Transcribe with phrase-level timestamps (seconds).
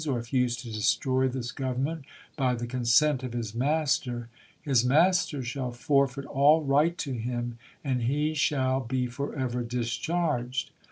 [0.09, 2.05] or if used to destroy this Government,
[2.35, 7.59] by the con sent of his master, his master shall forfeit all right to him,
[7.83, 10.71] and he shall be forever discharged.